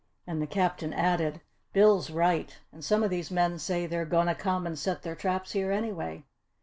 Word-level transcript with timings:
And 0.25 0.41
the 0.41 0.47
Captain 0.47 0.93
added: 0.93 1.41
"Bill's 1.73 2.09
right; 2.09 2.57
and 2.73 2.83
some 2.83 3.03
of 3.03 3.11
these 3.11 3.29
men 3.29 3.59
say 3.59 3.85
they're 3.85 4.03
goin' 4.03 4.25
to 4.25 4.33
come 4.33 4.65
and 4.65 4.75
set 4.79 5.03
their 5.03 5.13
traps 5.15 5.51
here 5.51 5.71
anyway." 5.71 6.23